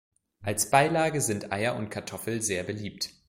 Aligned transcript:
Als 0.41 0.71
Beilage 0.71 1.21
sind 1.21 1.51
Eier 1.51 1.75
und 1.75 1.91
Kartoffel 1.91 2.41
sehr 2.41 2.63
beliebt. 2.63 3.11